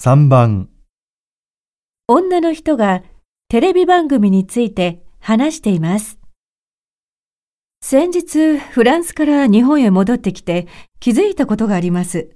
[0.00, 0.68] 3番
[2.06, 3.02] 女の人が
[3.48, 6.20] テレビ番組について話しています。
[7.82, 10.68] 先日、フランスから日本へ戻ってきて
[11.00, 12.30] 気づいたことがあります。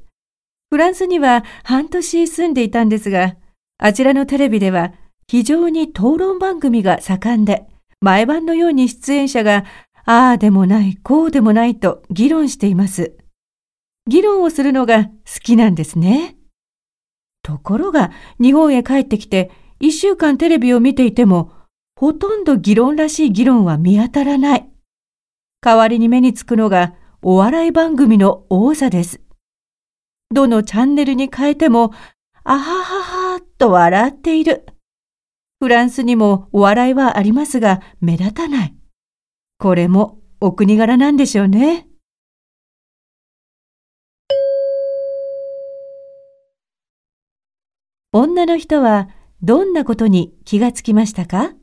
[0.70, 3.36] フランスには半年住んでいたんですが、
[3.79, 4.92] あちらのテレビでは
[5.29, 7.68] 非常に討論番組が盛んで、
[8.00, 9.64] 毎晩のように出演者が、
[10.04, 13.16] ああでもない、こうでもないと議論しています。
[14.08, 15.10] 議論をするのが好
[15.44, 16.41] きなんですね。
[17.42, 18.10] ところが、
[18.40, 21.52] 日本へ帰ってきて、一週間テレビを見ていても、
[21.96, 24.68] ほとんど議論らしい議論は見当たらない。
[25.60, 29.20] 代わりに目につくのが、お笑い番組の多さです。
[30.32, 31.92] どのチャンネルに変えても、
[32.44, 34.66] あはははと笑っている。
[35.60, 38.74] フランスにもお笑いはありますが、目立たない。
[39.58, 41.86] これもお国柄なんでしょうね。
[48.14, 49.08] 女の人は
[49.41, 51.55] どんなことに気がつきましたか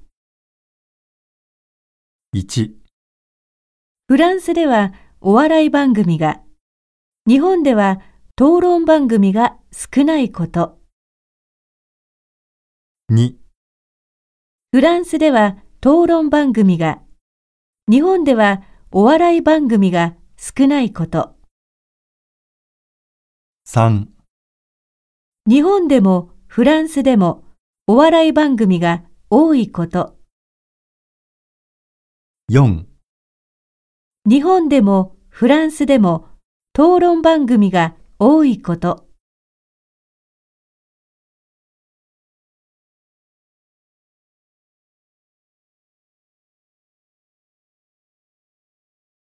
[2.36, 2.72] ？1
[4.08, 6.42] フランスではお笑い番組が、
[7.27, 8.00] 日本では
[8.36, 10.80] 討論番組が少ないこと。
[13.11, 13.36] 2
[14.72, 17.00] フランスでは討論番組が、
[17.88, 21.36] 日本ではお笑い番組が少ないこと。
[23.67, 24.08] 3
[25.47, 27.44] 日本でもフランスでも
[27.86, 30.17] お笑い番組が多いこと。
[32.52, 32.86] 4
[34.28, 36.27] 日本でもフランスでも
[36.73, 39.08] 討論番組が多いこと。